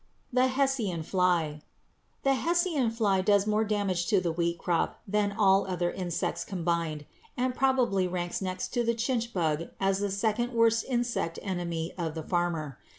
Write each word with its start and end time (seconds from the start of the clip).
=The 0.33 0.47
Hessian 0.47 1.03
Fly.= 1.03 1.61
The 2.23 2.33
Hessian 2.33 2.89
fly 2.89 3.21
does 3.21 3.45
more 3.45 3.63
damage 3.63 4.07
to 4.07 4.19
the 4.19 4.31
wheat 4.31 4.57
crop 4.57 4.99
than 5.07 5.31
all 5.31 5.67
other 5.67 5.91
insects 5.91 6.43
combined, 6.43 7.05
and 7.37 7.53
probably 7.53 8.07
ranks 8.07 8.41
next 8.41 8.69
to 8.69 8.83
the 8.83 8.95
chinch 8.95 9.31
bug 9.31 9.67
as 9.79 9.99
the 9.99 10.09
second 10.09 10.53
worst 10.53 10.85
insect 10.89 11.37
enemy 11.43 11.93
of 11.99 12.15
the 12.15 12.23
farmer. 12.23 12.79